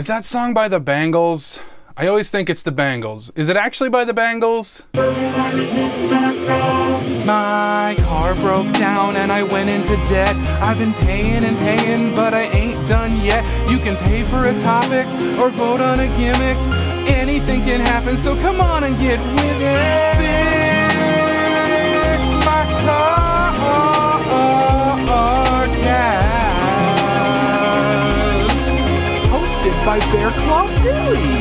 [0.00, 1.60] Is that song by the Bangles?
[1.94, 3.28] I always think it's the Bangles.
[3.36, 4.82] Is it actually by the Bangles?
[7.26, 10.34] My car broke down and I went into debt.
[10.62, 13.44] I've been paying and paying, but I ain't done yet.
[13.70, 15.06] You can pay for a topic
[15.38, 16.56] or vote on a gimmick.
[17.06, 20.16] Anything can happen, so come on and get with it.
[22.06, 23.29] Fix my car
[29.90, 31.40] by Bear Claw Billie.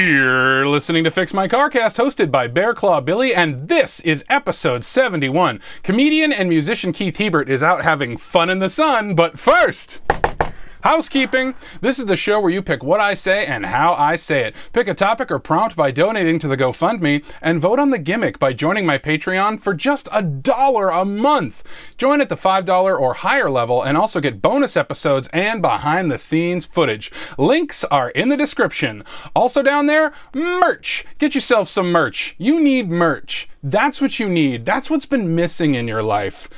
[0.00, 4.84] You're listening to Fix My Carcast, hosted by Bear Claw Billie, and this is episode
[4.84, 5.60] 71.
[5.82, 10.00] Comedian and musician Keith Hebert is out having fun in the sun, but first.
[10.82, 11.54] Housekeeping.
[11.80, 14.56] This is the show where you pick what I say and how I say it.
[14.72, 18.38] Pick a topic or prompt by donating to the GoFundMe and vote on the gimmick
[18.38, 21.62] by joining my Patreon for just a dollar a month.
[21.98, 26.18] Join at the $5 or higher level and also get bonus episodes and behind the
[26.18, 27.12] scenes footage.
[27.36, 29.04] Links are in the description.
[29.36, 31.04] Also down there, merch.
[31.18, 32.34] Get yourself some merch.
[32.38, 33.48] You need merch.
[33.62, 34.64] That's what you need.
[34.64, 36.48] That's what's been missing in your life.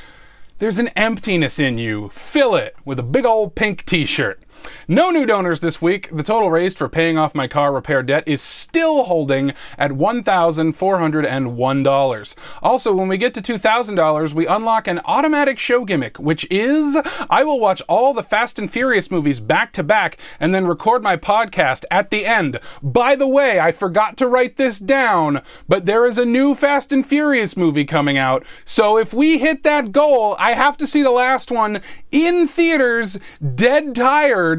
[0.63, 2.09] There's an emptiness in you.
[2.11, 4.41] Fill it with a big old pink t shirt.
[4.89, 6.09] No new donors this week.
[6.13, 12.35] The total raised for paying off my car repair debt is still holding at $1,401.
[12.63, 16.97] Also, when we get to $2,000, we unlock an automatic show gimmick, which is
[17.31, 21.03] I will watch all the Fast and Furious movies back to back and then record
[21.03, 22.61] my podcast at the end.
[22.83, 26.93] By the way, I forgot to write this down, but there is a new Fast
[26.93, 28.45] and Furious movie coming out.
[28.65, 33.19] So if we hit that goal, I have to see the last one in theaters,
[33.55, 34.52] dead tired.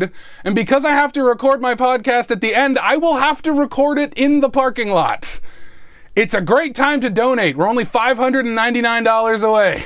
[0.43, 3.51] And because I have to record my podcast at the end, I will have to
[3.51, 5.39] record it in the parking lot.
[6.15, 7.57] It's a great time to donate.
[7.57, 9.85] We're only $599 away.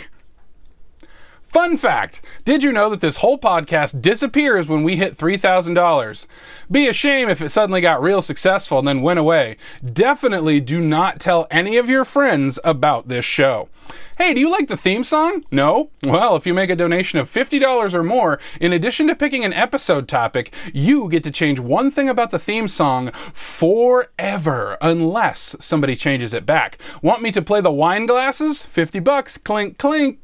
[1.47, 6.27] Fun fact Did you know that this whole podcast disappears when we hit $3,000?
[6.69, 9.57] Be a shame if it suddenly got real successful and then went away.
[9.81, 13.69] Definitely do not tell any of your friends about this show.
[14.17, 15.45] Hey, do you like the theme song?
[15.49, 15.91] No?
[16.03, 19.53] Well, if you make a donation of $50 or more, in addition to picking an
[19.53, 25.95] episode topic, you get to change one thing about the theme song forever, unless somebody
[25.95, 26.77] changes it back.
[27.01, 28.63] Want me to play the wine glasses?
[28.63, 30.19] 50 bucks, clink, clink.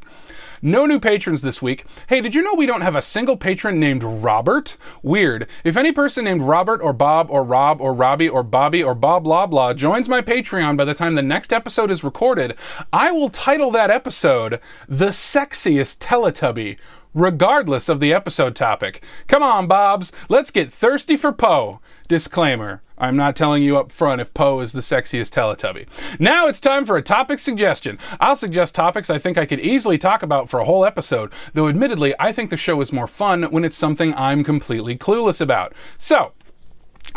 [0.65, 1.83] No new patrons this week.
[2.07, 4.77] Hey, did you know we don't have a single patron named Robert?
[5.01, 5.49] Weird.
[5.65, 9.25] If any person named Robert or Bob or Rob or Robbie or Bobby or Bob
[9.25, 12.55] blah blah joins my Patreon by the time the next episode is recorded,
[12.93, 16.77] I will title that episode The Sexiest Teletubby
[17.13, 19.03] regardless of the episode topic.
[19.27, 21.81] Come on, Bobs, let's get thirsty for Po.
[22.13, 25.87] Disclaimer I'm not telling you up front if Po is the sexiest Teletubby.
[26.19, 27.97] Now it's time for a topic suggestion.
[28.19, 31.67] I'll suggest topics I think I could easily talk about for a whole episode, though
[31.67, 35.73] admittedly, I think the show is more fun when it's something I'm completely clueless about.
[35.97, 36.33] So,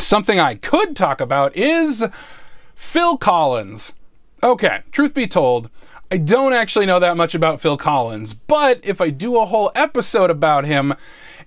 [0.00, 2.02] something I could talk about is
[2.74, 3.92] Phil Collins.
[4.42, 5.68] Okay, truth be told,
[6.10, 9.70] I don't actually know that much about Phil Collins, but if I do a whole
[9.74, 10.94] episode about him,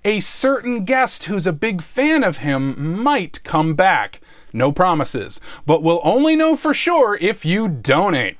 [0.04, 4.20] a certain guest who's a big fan of him might come back.
[4.52, 8.39] No promises, but we'll only know for sure if you donate.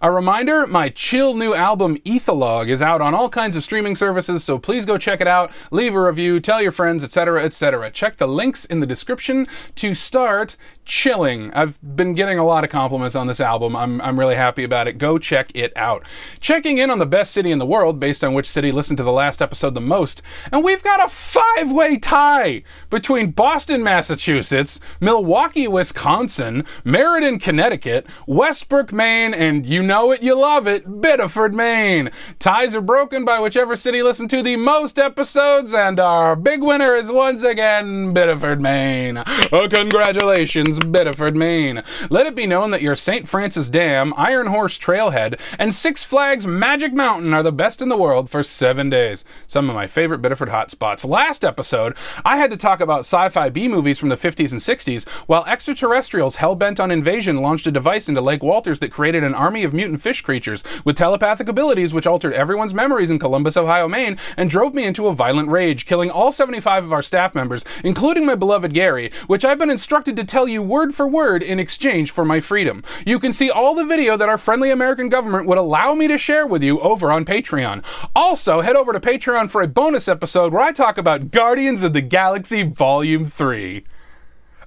[0.00, 4.44] A reminder my chill new album Ytholog is out on all kinds of streaming services,
[4.44, 7.90] so please go check it out, leave a review, tell your friends, etc., etc.
[7.90, 10.56] Check the links in the description to start
[10.88, 11.52] chilling.
[11.52, 13.76] I've been getting a lot of compliments on this album.
[13.76, 14.94] I'm, I'm really happy about it.
[14.94, 16.04] Go check it out.
[16.40, 19.02] Checking in on the best city in the world based on which city listened to
[19.04, 20.22] the last episode the most.
[20.50, 28.90] And we've got a five way tie between Boston, Massachusetts, Milwaukee, Wisconsin, Meriden, Connecticut, Westbrook,
[28.90, 32.10] Maine, and you know it, you love it, Biddeford, Maine.
[32.38, 36.94] Ties are broken by whichever city listened to the most episodes, and our big winner
[36.94, 39.22] is once again Biddeford, Maine.
[39.50, 40.78] Oh, congratulations.
[40.78, 41.82] Biddeford, Maine.
[42.10, 43.26] Let it be known that your St.
[43.26, 47.96] Francis Dam, Iron Horse Trailhead, and Six Flags Magic Mountain are the best in the
[47.96, 49.24] world for seven days.
[49.46, 51.08] Some of my favorite Biddeford hotspots.
[51.08, 51.96] Last episode,
[52.26, 55.46] I had to talk about sci fi B movies from the 50s and 60s, while
[55.46, 59.64] extraterrestrials hell bent on invasion launched a device into Lake Walters that created an army
[59.64, 64.18] of mutant fish creatures with telepathic abilities which altered everyone's memories in Columbus, Ohio, Maine,
[64.36, 68.26] and drove me into a violent rage, killing all 75 of our staff members, including
[68.26, 72.10] my beloved Gary, which I've been instructed to tell you word for word in exchange
[72.10, 72.82] for my freedom.
[73.06, 76.18] You can see all the video that our friendly American government would allow me to
[76.18, 77.84] share with you over on Patreon.
[78.16, 81.92] Also, head over to Patreon for a bonus episode where I talk about Guardians of
[81.92, 83.84] the Galaxy Volume 3.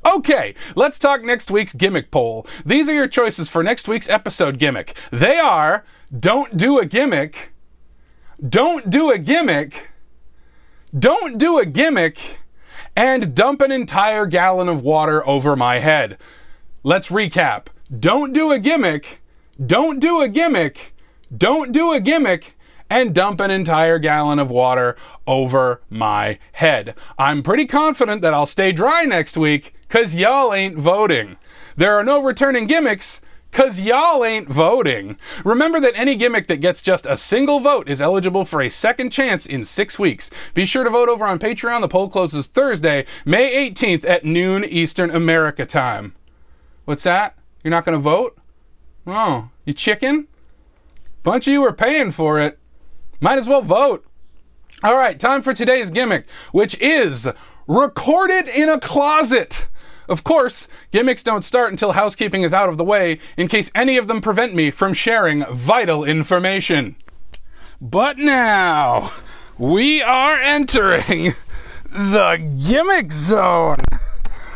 [0.03, 2.48] Okay, let's talk next week's gimmick poll.
[2.65, 4.95] These are your choices for next week's episode gimmick.
[5.12, 5.83] They are
[6.18, 7.51] don't do a gimmick,
[8.48, 9.89] don't do a gimmick,
[10.98, 12.39] don't do a gimmick
[12.95, 16.18] and dump an entire gallon of water over my head.
[16.83, 17.68] Let's recap.
[17.97, 19.21] Don't do a gimmick,
[19.63, 20.95] don't do a gimmick,
[21.36, 22.57] don't do a gimmick,
[22.89, 24.97] and dump an entire gallon of water
[25.27, 26.95] over my head.
[27.18, 31.35] I'm pretty confident that I'll stay dry next week because y'all ain't voting.
[31.75, 33.19] There are no returning gimmicks
[33.51, 35.17] because y'all ain't voting.
[35.43, 39.09] Remember that any gimmick that gets just a single vote is eligible for a second
[39.09, 40.29] chance in six weeks.
[40.53, 41.81] Be sure to vote over on Patreon.
[41.81, 46.15] The poll closes Thursday, May 18th at noon Eastern America time.
[46.85, 47.37] What's that?
[47.61, 48.37] You're not going to vote?
[49.05, 50.29] Oh, you chicken?
[51.21, 52.59] Bunch of you are paying for it.
[53.19, 54.05] Might as well vote.
[54.83, 57.27] All right, time for today's gimmick, which is
[57.67, 59.67] recorded in a closet.
[60.07, 63.98] Of course, gimmicks don't start until housekeeping is out of the way, in case any
[63.98, 66.95] of them prevent me from sharing vital information.
[67.80, 69.12] But now,
[69.57, 71.36] we are entering
[71.89, 72.38] the
[72.68, 73.77] gimmick zone.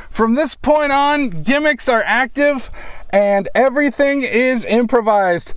[0.09, 2.69] From this point on, gimmicks are active
[3.09, 5.53] and everything is improvised.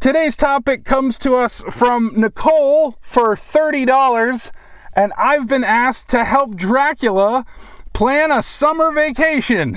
[0.00, 4.50] Today's topic comes to us from Nicole for $30,
[4.92, 7.44] and I've been asked to help Dracula
[7.98, 9.76] plan a summer vacation.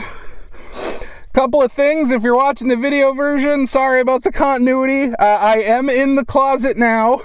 [1.34, 5.12] Couple of things if you're watching the video version, sorry about the continuity.
[5.18, 7.22] Uh, I am in the closet now.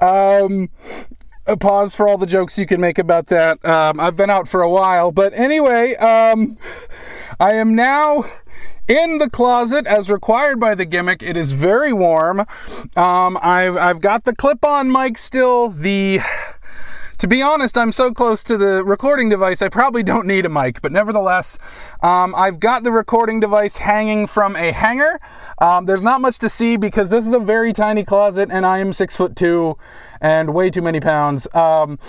[0.00, 0.70] Um,
[1.48, 3.64] a pause for all the jokes you can make about that.
[3.64, 6.56] Um, I've been out for a while, but anyway, um,
[7.40, 8.24] I am now
[8.86, 11.24] in the closet as required by the gimmick.
[11.24, 12.46] It is very warm.
[12.96, 15.68] Um, I've, I've got the clip on mic still.
[15.68, 16.20] The
[17.22, 20.48] to be honest, I'm so close to the recording device, I probably don't need a
[20.48, 21.56] mic, but nevertheless,
[22.02, 25.20] um, I've got the recording device hanging from a hanger.
[25.58, 28.78] Um, there's not much to see because this is a very tiny closet and I
[28.78, 29.78] am six foot two
[30.20, 31.46] and way too many pounds.
[31.54, 32.00] Um,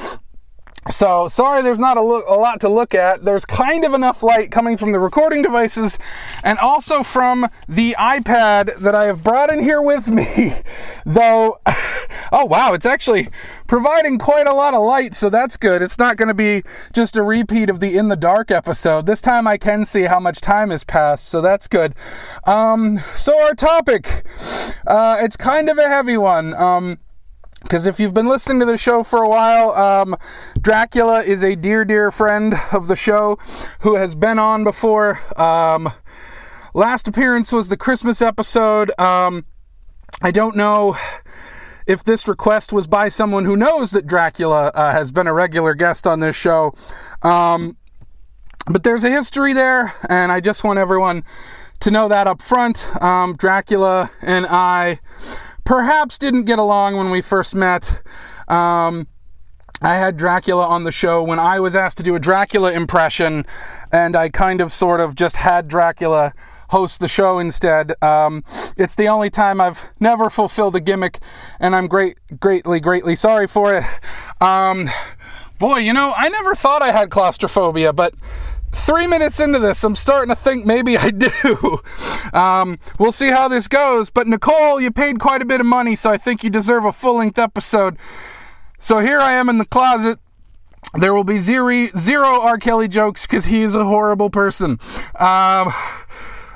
[0.89, 3.23] so sorry, there's not a, lo- a, lot to look at.
[3.23, 5.97] There's kind of enough light coming from the recording devices
[6.43, 10.53] and also from the iPad that I have brought in here with me.
[11.05, 11.59] Though,
[12.33, 13.29] oh wow, it's actually
[13.73, 15.81] providing quite a lot of light, so that's good.
[15.81, 16.61] It's not going to be
[16.93, 19.07] just a repeat of the in the dark episode.
[19.07, 21.95] This time I can see how much time has passed, so that's good.
[22.43, 24.27] Um, so our topic,
[24.85, 26.53] uh, it's kind of a heavy one.
[26.53, 26.99] Um,
[27.63, 30.17] because if you've been listening to the show for a while, um,
[30.61, 33.39] Dracula is a dear, dear friend of the show
[33.79, 35.19] who has been on before.
[35.35, 35.89] Um,
[36.75, 38.91] last appearance was the Christmas episode.
[38.99, 39.45] Um,
[40.21, 40.95] I don't know
[41.85, 45.73] if this request was by someone who knows that Dracula uh, has been a regular
[45.73, 46.73] guest on this show.
[47.21, 47.77] Um,
[48.69, 51.23] but there's a history there, and I just want everyone
[51.81, 52.87] to know that up front.
[53.01, 54.99] Um, Dracula and I
[55.65, 58.01] perhaps didn't get along when we first met.
[58.47, 59.07] Um,
[59.81, 63.45] I had Dracula on the show when I was asked to do a Dracula impression,
[63.91, 66.33] and I kind of sort of just had Dracula
[66.73, 67.93] host the show instead.
[68.03, 68.43] Um,
[68.77, 71.19] it's the only time I've never fulfilled a gimmick,
[71.59, 73.83] and I'm great, greatly, greatly sorry for it.
[74.41, 74.89] Um,
[75.59, 78.15] boy, you know, I never thought I had claustrophobia, but
[78.71, 81.79] three minutes into this, I'm starting to think maybe I do.
[82.33, 84.09] Um, we'll see how this goes.
[84.09, 86.91] But Nicole, you paid quite a bit of money, so I think you deserve a
[86.91, 87.95] full length episode.
[88.79, 90.17] So here I am in the closet.
[90.95, 92.57] There will be zero, zero R.
[92.57, 94.79] Kelly jokes because he is a horrible person.
[95.19, 95.71] Um,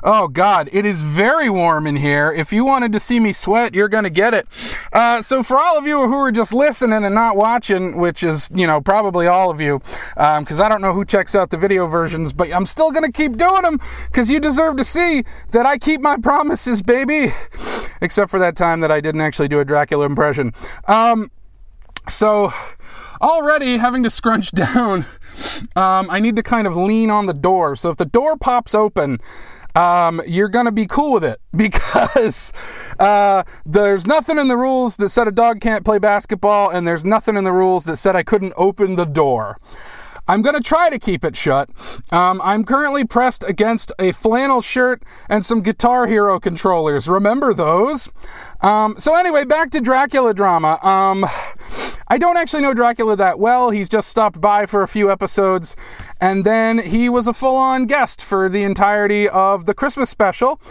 [0.03, 2.31] Oh God, it is very warm in here.
[2.31, 4.47] If you wanted to see me sweat, you're gonna get it.
[4.93, 8.49] Uh, so for all of you who are just listening and not watching, which is
[8.53, 9.79] you know probably all of you,
[10.15, 13.11] because um, I don't know who checks out the video versions, but I'm still gonna
[13.11, 17.33] keep doing them because you deserve to see that I keep my promises, baby.
[18.01, 20.53] Except for that time that I didn't actually do a Dracula impression.
[20.87, 21.31] Um,
[22.07, 22.51] so
[23.21, 25.05] already having to scrunch down.
[25.75, 27.75] Um, I need to kind of lean on the door.
[27.75, 29.19] So if the door pops open,
[29.77, 32.51] um, you're going to be cool with it because
[32.99, 37.05] uh, there's nothing in the rules that said a dog can't play basketball, and there's
[37.05, 39.57] nothing in the rules that said I couldn't open the door.
[40.27, 41.69] I'm going to try to keep it shut.
[42.11, 47.07] Um, I'm currently pressed against a flannel shirt and some Guitar Hero controllers.
[47.07, 48.11] Remember those?
[48.61, 50.79] Um, so, anyway, back to Dracula drama.
[50.83, 51.25] Um,
[52.07, 53.69] I don't actually know Dracula that well.
[53.69, 55.75] He's just stopped by for a few episodes,
[56.21, 60.61] and then he was a full on guest for the entirety of the Christmas special.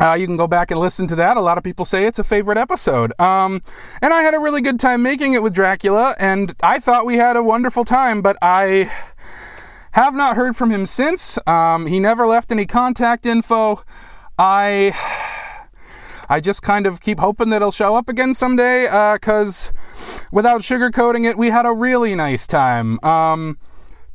[0.00, 1.36] Uh, you can go back and listen to that.
[1.36, 3.12] A lot of people say it's a favorite episode.
[3.20, 3.60] Um,
[4.00, 7.16] and I had a really good time making it with Dracula, and I thought we
[7.16, 8.90] had a wonderful time, but I
[9.92, 11.38] have not heard from him since.
[11.46, 13.82] Um, he never left any contact info.
[14.38, 14.92] I
[16.28, 20.60] I just kind of keep hoping that he'll show up again someday, because uh, without
[20.60, 23.02] sugarcoating it, we had a really nice time.
[23.02, 23.58] Um,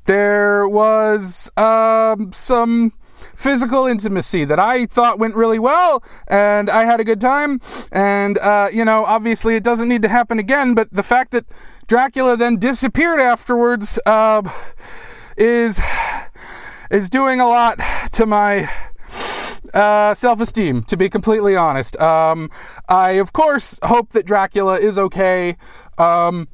[0.05, 2.93] there was um, some
[3.35, 7.59] physical intimacy that I thought went really well, and I had a good time.
[7.91, 11.45] And, uh, you know, obviously it doesn't need to happen again, but the fact that
[11.87, 14.41] Dracula then disappeared afterwards uh,
[15.37, 15.81] is
[16.89, 17.79] is doing a lot
[18.13, 18.69] to my
[19.73, 21.99] uh, self esteem, to be completely honest.
[21.99, 22.49] Um,
[22.87, 25.57] I, of course, hope that Dracula is okay.
[25.97, 26.47] Um,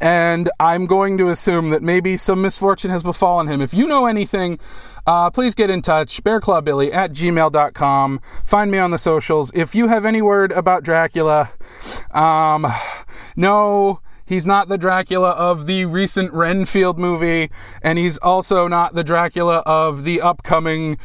[0.00, 3.60] and I'm going to assume that maybe some misfortune has befallen him.
[3.60, 4.58] If you know anything,
[5.06, 6.22] uh, please get in touch.
[6.22, 8.20] BearClawBillie at gmail.com.
[8.44, 9.52] Find me on the socials.
[9.54, 11.50] If you have any word about Dracula,
[12.12, 12.66] um,
[13.36, 17.50] no, He's not the Dracula of the recent Renfield movie,
[17.82, 20.96] and he's also not the Dracula of the upcoming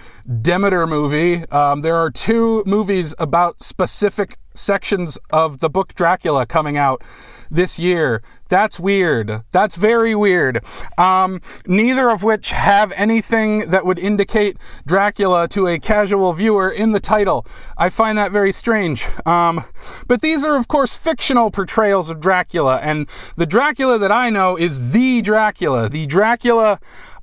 [0.41, 1.45] Demeter movie.
[1.49, 7.03] Um, there are two movies about specific sections of the book Dracula coming out
[7.49, 8.21] this year.
[8.47, 9.43] That's weird.
[9.51, 10.63] That's very weird.
[10.97, 16.91] Um, neither of which have anything that would indicate Dracula to a casual viewer in
[16.91, 17.45] the title.
[17.77, 19.07] I find that very strange.
[19.25, 19.63] Um,
[20.07, 24.57] but these are, of course, fictional portrayals of Dracula, and the Dracula that I know
[24.57, 26.79] is the Dracula, the Dracula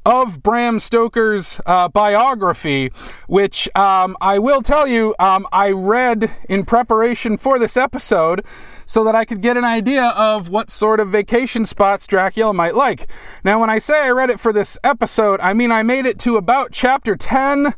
[0.07, 2.93] of Bram Stoker's uh, biography,
[3.27, 8.45] which um, I will tell you, um, I read in preparation for this episode
[8.87, 12.75] so that I could get an idea of what sort of vacation spots Dracula might
[12.75, 13.11] like.
[13.45, 16.19] Now, when I say I read it for this episode, I mean I made it
[16.21, 17.75] to about chapter 10.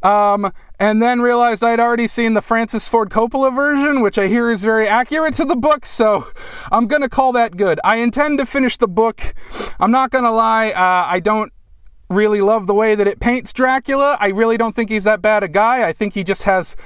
[0.00, 4.48] Um, and then realized I'd already seen the Francis Ford Coppola version, which I hear
[4.48, 6.28] is very accurate to the book, so
[6.70, 7.80] I'm gonna call that good.
[7.82, 9.20] I intend to finish the book.
[9.80, 11.52] I'm not gonna lie, uh, I don't
[12.08, 14.16] really love the way that it paints Dracula.
[14.20, 15.86] I really don't think he's that bad a guy.
[15.86, 16.76] I think he just has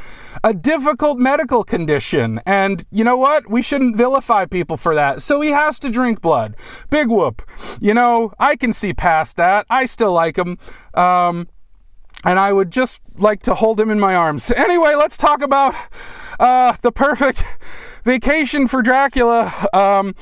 [0.43, 2.41] a difficult medical condition.
[2.45, 3.49] And you know what?
[3.49, 5.23] We shouldn't vilify people for that.
[5.23, 6.57] So he has to drink blood.
[6.91, 7.43] Big whoop.
[7.81, 9.67] You know, I can see past that.
[9.71, 10.59] I still like him.
[10.95, 11.49] Um,
[12.25, 14.53] and I would just like to hold him in my arms.
[14.53, 15.75] Anyway, let's talk about
[16.39, 17.45] uh, the perfect
[18.05, 19.53] vacation for Dracula.
[19.73, 20.15] Um,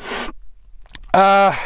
[1.12, 1.57] uh,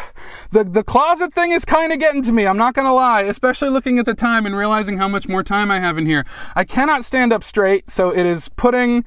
[0.50, 2.46] the the closet thing is kind of getting to me.
[2.46, 5.70] I'm not gonna lie, especially looking at the time and realizing how much more time
[5.70, 6.24] I have in here.
[6.54, 9.04] I cannot stand up straight, so it is putting.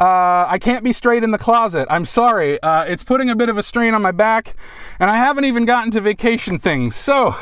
[0.00, 1.88] Uh, I can't be straight in the closet.
[1.90, 2.62] I'm sorry.
[2.62, 4.54] Uh, it's putting a bit of a strain on my back,
[5.00, 6.94] and I haven't even gotten to vacation things.
[6.94, 7.34] So,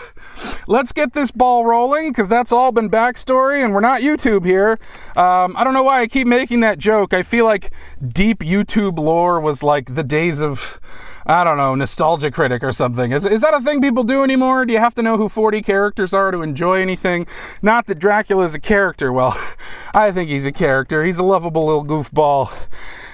[0.66, 4.78] let's get this ball rolling because that's all been backstory and we're not YouTube here.
[5.16, 7.12] Um, I don't know why I keep making that joke.
[7.12, 7.70] I feel like
[8.06, 10.80] deep YouTube lore was like the days of
[11.28, 13.10] I don't know, nostalgia critic or something.
[13.10, 14.64] Is, is that a thing people do anymore?
[14.64, 17.26] Do you have to know who 40 characters are to enjoy anything?
[17.60, 19.12] Not that Dracula is a character.
[19.12, 19.36] Well,
[19.94, 21.04] I think he's a character.
[21.04, 22.56] He's a lovable little goofball.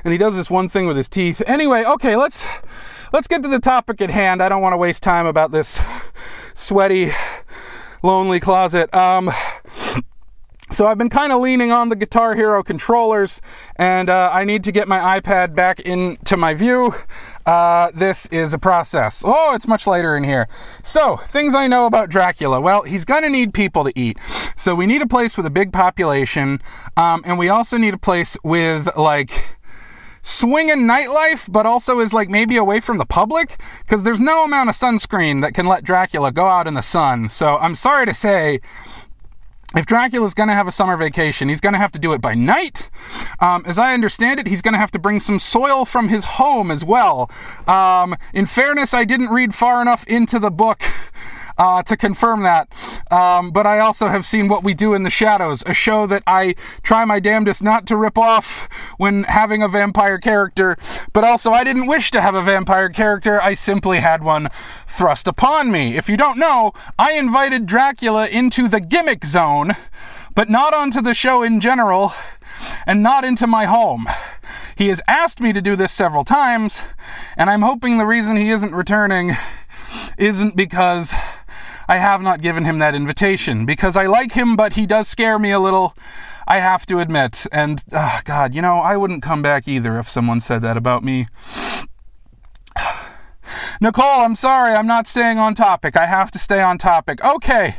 [0.05, 1.43] And he does this one thing with his teeth.
[1.47, 2.47] Anyway, okay, let's
[3.15, 4.43] let's get to the topic at hand.
[4.43, 5.81] I don't want to waste time about this
[6.55, 7.13] sweaty,
[8.03, 8.95] lonely closet.
[8.95, 9.31] Um,
[10.71, 13.41] so I've been kind of leaning on the Guitar Hero controllers,
[13.77, 16.95] and uh, I need to get my iPad back into my view.
[17.45, 19.23] Uh, this is a process.
[19.27, 20.49] Oh, it's much later in here.
[20.83, 22.61] So, things I know about Dracula.
[22.61, 24.19] Well, he's going to need people to eat.
[24.57, 26.61] So, we need a place with a big population,
[26.97, 29.59] um, and we also need a place with, like,
[30.23, 34.71] swinging nightlife, but also is like maybe away from the public because there's no amount
[34.71, 37.29] of sunscreen that can let Dracula go out in the sun.
[37.29, 38.61] So I'm sorry to say,
[39.75, 42.21] if Dracula's going to have a summer vacation, he's going to have to do it
[42.21, 42.91] by night.
[43.41, 46.25] Um, as I understand it, he's going to have to bring some soil from his
[46.25, 47.31] home as well.
[47.67, 50.83] Um, in fairness, I didn't read far enough into the book
[51.63, 52.69] uh, to confirm that.
[53.13, 56.25] Um, but I also have seen What We Do in the Shadows, a show that
[56.27, 60.77] I try my damnedest not to rip off when having a vampire character.
[61.13, 64.49] But also, I didn't wish to have a vampire character, I simply had one
[64.89, 65.97] thrust upon me.
[65.97, 69.77] If you don't know, I invited Dracula into the gimmick zone,
[70.35, 72.13] but not onto the show in general,
[72.87, 74.09] and not into my home.
[74.75, 76.83] He has asked me to do this several times,
[77.37, 79.37] and I'm hoping the reason he isn't returning
[80.19, 81.15] isn't because
[81.93, 85.39] I have not given him that invitation because I like him, but he does scare
[85.39, 85.95] me a little.
[86.49, 87.47] I have to admit.
[87.53, 91.05] And, oh God, you know, I wouldn't come back either if someone said that about
[91.05, 91.27] me.
[93.83, 95.95] Nicole, I'm sorry, I'm not staying on topic.
[95.95, 97.23] I have to stay on topic.
[97.23, 97.77] Okay,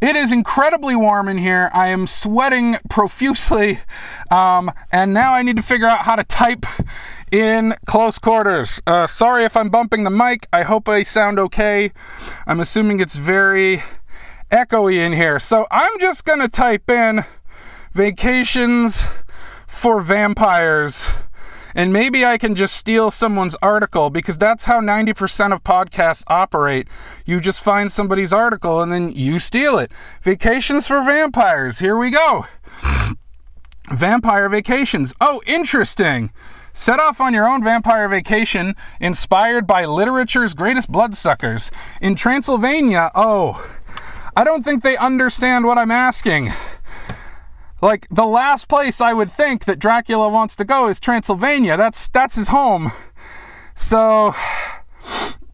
[0.00, 1.68] it is incredibly warm in here.
[1.74, 3.80] I am sweating profusely,
[4.30, 6.64] um, and now I need to figure out how to type
[7.30, 8.80] in close quarters.
[8.86, 10.46] Uh, sorry if I'm bumping the mic.
[10.52, 11.92] I hope I sound okay.
[12.46, 13.82] I'm assuming it's very
[14.50, 15.38] echoey in here.
[15.38, 17.24] So I'm just going to type in
[17.92, 19.04] vacations
[19.66, 21.08] for vampires.
[21.74, 26.88] And maybe I can just steal someone's article because that's how 90% of podcasts operate.
[27.24, 29.92] You just find somebody's article and then you steal it.
[30.22, 31.78] Vacations for vampires.
[31.78, 32.46] Here we go.
[33.92, 35.14] Vampire vacations.
[35.20, 36.30] Oh, interesting.
[36.78, 41.72] Set off on your own vampire vacation inspired by literature's greatest bloodsuckers.
[42.00, 43.68] In Transylvania, oh,
[44.36, 46.52] I don't think they understand what I'm asking.
[47.82, 51.76] Like the last place I would think that Dracula wants to go is Transylvania.
[51.76, 52.92] That's that's his home.
[53.74, 54.36] So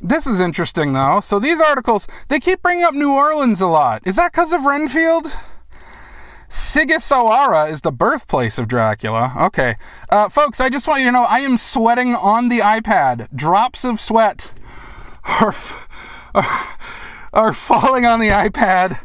[0.00, 1.20] this is interesting though.
[1.20, 4.02] So these articles, they keep bringing up New Orleans a lot.
[4.04, 5.32] Is that cuz of Renfield?
[6.48, 9.34] Sighisoara is the birthplace of Dracula.
[9.38, 9.76] Okay.
[10.08, 13.28] Uh, folks, I just want you to know I am sweating on the iPad.
[13.34, 14.52] Drops of sweat
[15.24, 15.54] are,
[16.34, 16.78] are,
[17.32, 18.98] are falling on the iPad.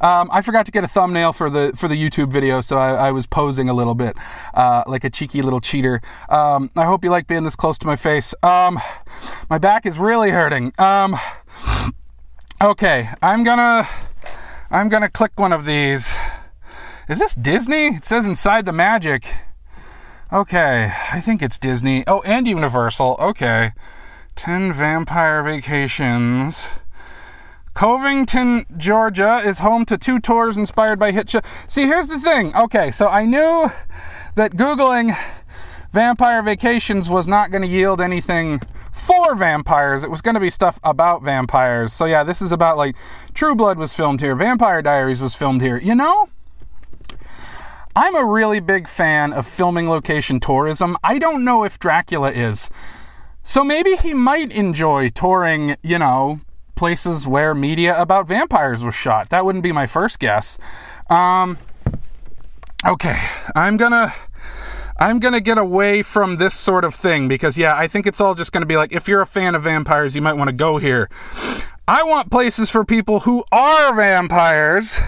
[0.00, 3.08] Um, I forgot to get a thumbnail for the for the YouTube video, so I,
[3.08, 4.16] I was posing a little bit
[4.54, 6.02] uh, like a cheeky little cheater.
[6.28, 8.34] Um, I hope you like being this close to my face.
[8.42, 8.78] Um,
[9.48, 10.72] my back is really hurting.
[10.78, 11.16] Um,
[12.62, 13.88] okay, I'm gonna
[14.70, 16.14] I'm gonna click one of these.
[17.08, 17.94] Is this Disney?
[17.94, 19.32] It says inside the magic.
[20.32, 22.02] Okay, I think it's Disney.
[22.08, 23.16] Oh, and Universal.
[23.20, 23.72] Okay.
[24.34, 26.68] 10 Vampire Vacations.
[27.74, 31.32] Covington, Georgia is home to two tours inspired by hit.
[31.68, 32.56] See, here's the thing.
[32.56, 33.70] Okay, so I knew
[34.34, 35.16] that Googling
[35.92, 38.60] Vampire Vacations was not going to yield anything
[38.90, 40.02] for vampires.
[40.02, 41.92] It was going to be stuff about vampires.
[41.92, 42.96] So, yeah, this is about like
[43.32, 45.76] True Blood was filmed here, Vampire Diaries was filmed here.
[45.76, 46.30] You know?
[47.98, 50.98] I'm a really big fan of filming location tourism.
[51.02, 52.68] I don't know if Dracula is.
[53.42, 56.40] So maybe he might enjoy touring, you know,
[56.74, 59.30] places where media about vampires was shot.
[59.30, 60.58] That wouldn't be my first guess.
[61.08, 61.56] Um,
[62.86, 63.18] okay,
[63.54, 64.12] I'm gonna.
[64.98, 68.34] I'm gonna get away from this sort of thing because, yeah, I think it's all
[68.34, 70.76] just gonna be like if you're a fan of vampires, you might want to go
[70.76, 71.08] here.
[71.88, 74.98] I want places for people who are vampires.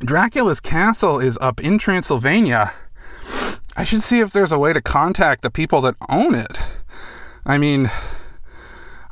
[0.00, 2.74] Dracula's castle is up in Transylvania.
[3.76, 6.58] I should see if there's a way to contact the people that own it.
[7.44, 7.90] I mean,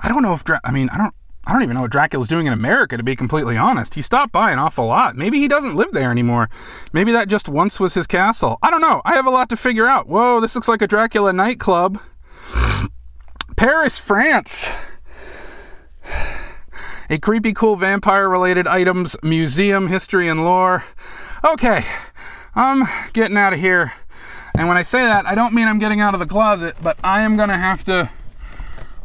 [0.02, 1.14] I don't know if Dra- I mean, I don't
[1.46, 3.94] I don't even know what Dracula's doing in America to be completely honest.
[3.94, 5.16] He stopped by an awful lot.
[5.16, 6.48] Maybe he doesn't live there anymore.
[6.92, 8.58] Maybe that just once was his castle.
[8.62, 9.02] I don't know.
[9.04, 10.08] I have a lot to figure out.
[10.08, 12.00] Whoa, this looks like a Dracula nightclub.
[13.56, 14.68] Paris, France
[17.14, 20.84] a creepy cool vampire related items museum history and lore.
[21.44, 21.84] Okay,
[22.56, 23.92] I'm getting out of here.
[24.58, 26.98] And when I say that, I don't mean I'm getting out of the closet, but
[27.04, 28.10] I am going to have to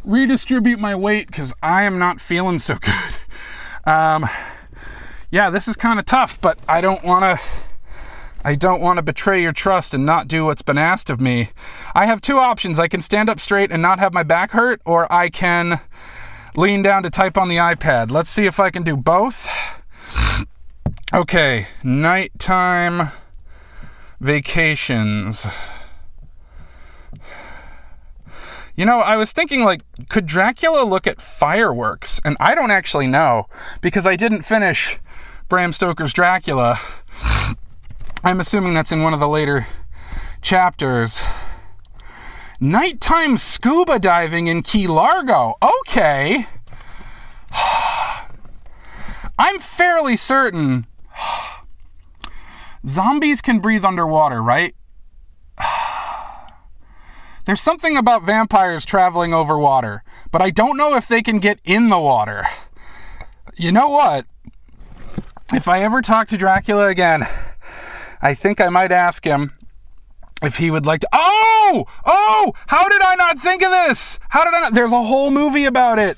[0.04, 3.18] redistribute my weight because I am not feeling so good.
[3.86, 4.28] Um,
[5.30, 7.40] yeah, this is kind of tough, but I don't want to.
[8.44, 11.50] I don't want to betray your trust and not do what's been asked of me.
[11.94, 12.80] I have two options.
[12.80, 15.82] I can stand up straight and not have my back hurt, or I can
[16.56, 18.12] lean down to type on the iPad.
[18.12, 19.48] Let's see if I can do both.
[21.14, 23.10] Okay, nighttime
[24.20, 25.48] vacations.
[28.76, 32.22] You know, I was thinking, like, could Dracula look at fireworks?
[32.24, 33.48] And I don't actually know
[33.82, 34.98] because I didn't finish
[35.50, 36.80] Bram Stoker's Dracula.
[38.24, 39.68] I'm assuming that's in one of the later
[40.42, 41.24] chapters.
[42.62, 45.56] Nighttime scuba diving in Key Largo.
[45.62, 46.46] Okay.
[49.40, 50.86] I'm fairly certain
[52.86, 54.76] zombies can breathe underwater, right?
[57.46, 61.62] There's something about vampires traveling over water, but I don't know if they can get
[61.64, 62.44] in the water.
[63.56, 64.26] You know what?
[65.54, 67.26] If I ever talk to Dracula again,
[68.22, 69.54] I think I might ask him
[70.42, 71.10] if he would like to.
[71.12, 71.86] Oh!
[72.06, 72.54] Oh!
[72.68, 74.20] How did I not think of this?
[74.30, 74.74] How did I not?
[74.74, 76.18] There's a whole movie about it.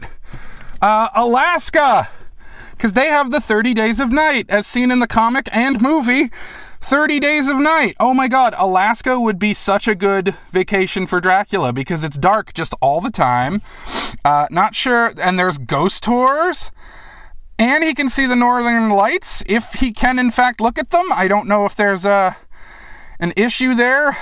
[0.82, 2.10] Uh, Alaska.
[2.72, 6.32] Because they have the 30 Days of Night, as seen in the comic and movie.
[6.82, 7.96] 30 Days of Night.
[8.00, 12.54] Oh my god, Alaska would be such a good vacation for Dracula because it's dark
[12.54, 13.62] just all the time.
[14.26, 15.14] Uh, not sure.
[15.22, 16.72] And there's ghost tours.
[17.60, 21.12] And he can see the northern lights if he can, in fact, look at them.
[21.12, 22.36] I don't know if there's a
[23.22, 24.18] an issue there.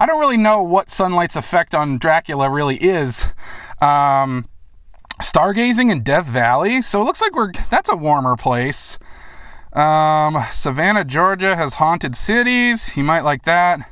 [0.00, 3.26] I don't really know what sunlight's effect on Dracula really is.
[3.80, 4.48] Um,
[5.20, 8.98] stargazing in Death Valley, so it looks like we're that's a warmer place.
[9.72, 12.90] Um, Savannah, Georgia has haunted cities.
[12.90, 13.88] He might like that.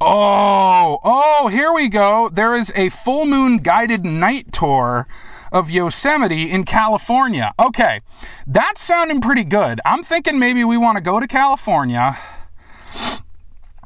[0.00, 2.28] Oh, oh, here we go.
[2.28, 5.08] There is a full moon guided night tour
[5.50, 7.52] of Yosemite in California.
[7.58, 8.00] Okay,
[8.46, 9.80] that's sounding pretty good.
[9.84, 12.16] I'm thinking maybe we want to go to California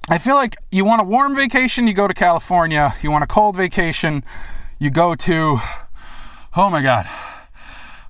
[0.09, 2.95] I feel like you want a warm vacation, you go to California.
[3.03, 4.25] You want a cold vacation,
[4.79, 5.61] you go to.
[6.57, 7.09] Oh my God.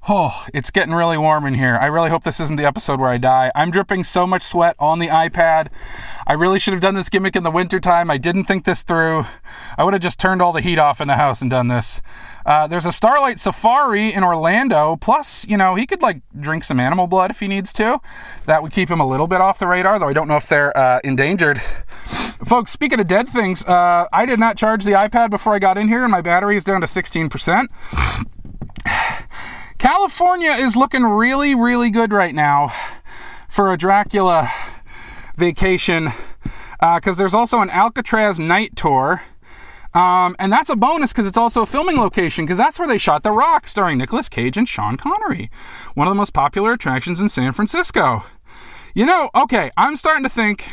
[0.09, 1.79] Oh, it's getting really warm in here.
[1.81, 3.53] I really hope this isn't the episode where I die.
[3.55, 5.69] I'm dripping so much sweat on the iPad.
[6.27, 8.11] I really should have done this gimmick in the wintertime.
[8.11, 9.27] I didn't think this through.
[9.79, 12.03] I would have just turned all the heat off in the house and done this.
[12.45, 14.97] Uh, there's a Starlight Safari in Orlando.
[14.97, 18.01] Plus, you know, he could like drink some animal blood if he needs to.
[18.47, 20.49] That would keep him a little bit off the radar, though I don't know if
[20.49, 21.63] they're uh, endangered.
[22.45, 25.79] Folks, speaking of dead things, uh, I did not charge the iPad before I got
[25.79, 27.69] in here, and my battery is down to 16%.
[29.83, 32.73] California is looking really, really good right now
[33.49, 34.49] for a Dracula
[35.37, 36.13] vacation
[36.79, 39.23] because uh, there's also an Alcatraz night tour.
[39.93, 42.97] Um, and that's a bonus because it's also a filming location because that's where they
[42.97, 45.51] shot The Rock starring Nicolas Cage and Sean Connery,
[45.95, 48.23] one of the most popular attractions in San Francisco.
[48.95, 50.65] You know, okay, I'm starting to think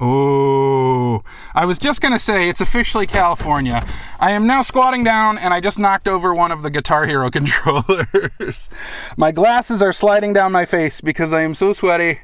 [0.00, 3.84] Oh, I was just going to say it's officially California.
[4.20, 7.30] I am now squatting down and I just knocked over one of the Guitar Hero
[7.32, 8.70] controllers.
[9.16, 12.20] my glasses are sliding down my face because I am so sweaty.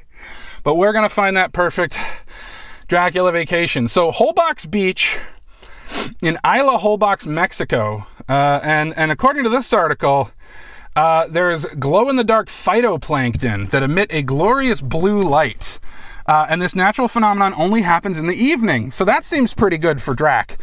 [0.62, 1.98] But we're going to find that perfect
[2.86, 3.88] Dracula vacation.
[3.88, 5.18] So, Holbox Beach
[6.22, 8.06] in Isla Holbox, Mexico.
[8.28, 10.30] Uh, and, and according to this article,
[10.96, 15.78] uh, there's glow in the dark phytoplankton that emit a glorious blue light.
[16.26, 18.90] Uh, and this natural phenomenon only happens in the evening.
[18.90, 20.58] So that seems pretty good for Drac.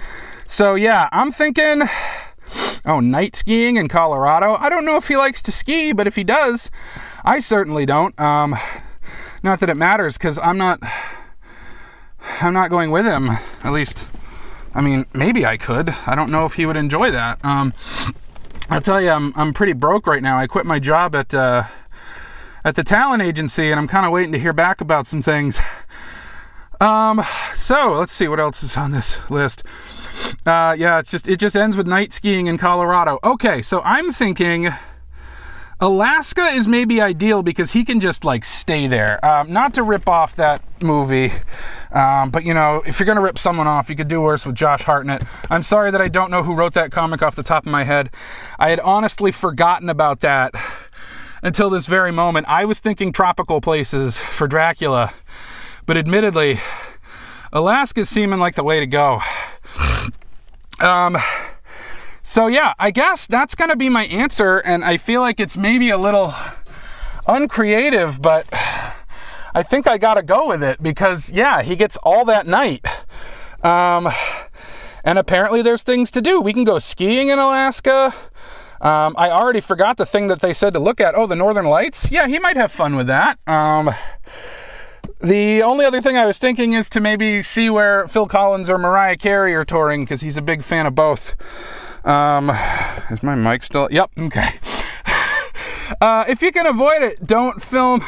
[0.46, 1.84] So yeah, I'm thinking.
[2.86, 4.56] Oh, night skiing in Colorado.
[4.56, 6.70] I don't know if he likes to ski, but if he does,
[7.24, 8.20] I certainly don't.
[8.20, 8.56] Um,
[9.44, 10.80] not that it matters, because I'm not.
[12.42, 13.30] I'm not going with him.
[13.64, 14.10] At least,
[14.76, 15.92] I mean, maybe I could.
[16.06, 17.44] I don't know if he would enjoy that.
[17.46, 17.74] Um,
[18.70, 20.38] I'll tell you, I'm I'm pretty broke right now.
[20.38, 21.34] I quit my job at.
[21.34, 21.64] Uh,
[22.64, 25.60] at the talent agency, and I'm kind of waiting to hear back about some things.
[26.80, 27.22] Um,
[27.54, 29.64] so let's see what else is on this list.
[30.46, 33.20] Uh, yeah, it's just it just ends with night skiing in Colorado.
[33.24, 34.70] Okay, so I'm thinking
[35.80, 39.24] Alaska is maybe ideal because he can just like stay there.
[39.26, 41.32] Um, not to rip off that movie,
[41.92, 44.56] um, but you know, if you're gonna rip someone off, you could do worse with
[44.56, 45.24] Josh Hartnett.
[45.50, 47.84] I'm sorry that I don't know who wrote that comic off the top of my
[47.84, 48.10] head.
[48.58, 50.54] I had honestly forgotten about that
[51.42, 52.48] until this very moment.
[52.48, 55.14] I was thinking tropical places for Dracula,
[55.86, 56.60] but admittedly,
[57.52, 59.22] Alaska's seeming like the way to go.
[60.80, 61.16] Um,
[62.24, 65.92] so yeah, I guess that's gonna be my answer, and I feel like it's maybe
[65.92, 66.34] a little
[67.28, 68.48] uncreative, but
[69.54, 72.84] I think I gotta go with it because yeah, he gets all that night.
[73.64, 74.10] Um,
[75.04, 76.40] and apparently there's things to do.
[76.40, 78.14] We can go skiing in Alaska.
[78.82, 81.14] Um, I already forgot the thing that they said to look at.
[81.16, 82.10] Oh, the Northern Lights?
[82.12, 83.38] Yeah, he might have fun with that.
[83.48, 83.92] Um,
[85.22, 88.80] the only other thing I was thinking is to maybe see where Phil Collins or
[88.80, 91.36] Mariah Carey are touring because he's a big fan of both.
[92.04, 92.50] Um,
[93.12, 93.88] is my mic still?
[93.92, 94.60] Yep, okay.
[96.00, 98.02] Uh, if you can avoid it, don't film.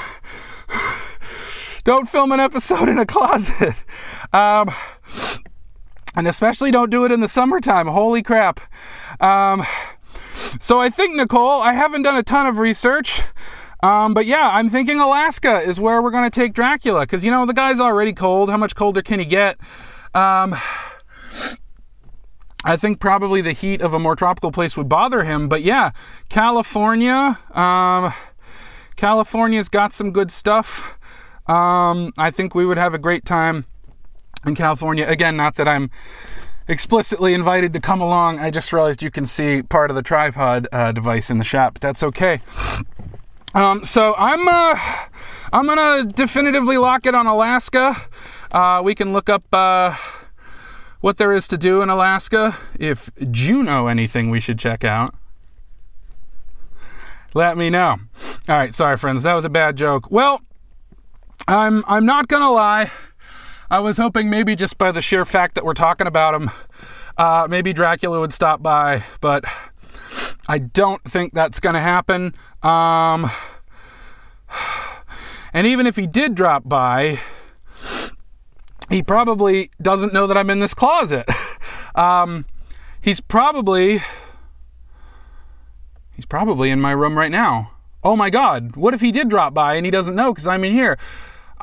[1.84, 3.76] Don't film an episode in a closet.
[4.32, 4.72] Um,
[6.16, 7.86] and especially don't do it in the summertime.
[7.86, 8.60] Holy crap.
[9.22, 9.64] Um,
[10.60, 13.22] so I think, Nicole, I haven't done a ton of research.
[13.82, 17.32] Um, but yeah, I'm thinking Alaska is where we're going to take Dracula because, you
[17.32, 18.50] know, the guy's already cold.
[18.50, 19.58] How much colder can he get?
[20.14, 20.56] Um,
[22.64, 25.50] I think probably the heat of a more tropical place would bother him.
[25.50, 25.92] But yeah,
[26.30, 27.38] California.
[27.52, 28.14] Um,
[28.96, 30.98] California's got some good stuff.
[31.48, 33.66] Um, I think we would have a great time
[34.46, 35.06] in California.
[35.06, 35.92] Again, not that I'm
[36.68, 38.40] explicitly invited to come along.
[38.40, 41.74] I just realized you can see part of the tripod uh, device in the shop,
[41.76, 42.42] but that's okay.
[43.54, 44.80] Um, so I'm uh,
[45.52, 47.96] I'm gonna definitively lock it on Alaska.
[48.52, 49.96] Uh, we can look up uh,
[51.02, 52.58] what there is to do in Alaska.
[52.80, 55.14] If you know anything we should check out,
[57.34, 57.98] let me know.
[58.50, 60.10] All right, sorry friends, that was a bad joke.
[60.10, 60.42] Well,
[61.48, 62.92] I'm I'm not gonna lie.
[63.70, 66.52] I was hoping maybe just by the sheer fact that we're talking about him,
[67.18, 69.46] uh, maybe Dracula would stop by, but
[70.48, 72.36] I don't think that's going to happen.
[72.62, 73.32] Um,
[75.54, 77.20] and even if he did drop by,
[78.90, 81.28] he probably doesn't know that I'm in this closet.
[81.96, 82.46] um,
[83.02, 84.02] he's probably
[86.16, 87.72] he's probably in my room right now.
[88.04, 90.64] Oh my god, what if he did drop by and he doesn't know because I'm
[90.64, 90.98] in here?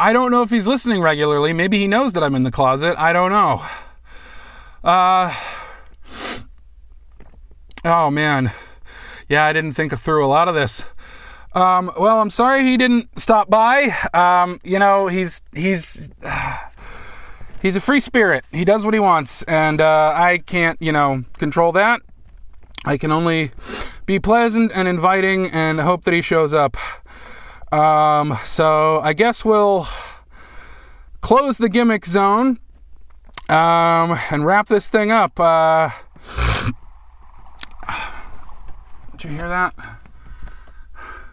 [0.01, 1.53] I don't know if he's listening regularly.
[1.53, 2.97] Maybe he knows that I'm in the closet.
[2.99, 3.63] I don't know.
[4.83, 5.35] Uh,
[7.85, 8.51] oh man.
[9.29, 10.87] Yeah, I didn't think through a lot of this.
[11.55, 13.95] Um, well, I'm sorry he didn't stop by.
[14.15, 16.09] Um, you know, he's he's
[17.61, 18.47] he's a free spirit.
[18.53, 22.01] He does what he wants, and uh, I can't, you know, control that.
[22.87, 23.51] I can only
[24.07, 26.79] be pleasant and inviting and hope that he shows up.
[27.73, 29.87] Um, so I guess we'll
[31.21, 32.59] close the gimmick zone
[33.49, 35.39] um, and wrap this thing up.
[35.39, 35.91] Uh,
[39.13, 39.75] did you hear that?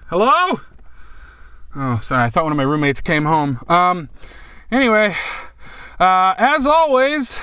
[0.09, 0.61] Hello?
[1.75, 2.23] Oh, sorry.
[2.23, 3.59] I thought one of my roommates came home.
[3.67, 4.09] Um,
[4.71, 5.15] anyway,
[5.99, 7.39] uh, as always,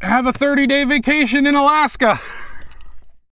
[0.00, 2.20] have a 30 day vacation in Alaska.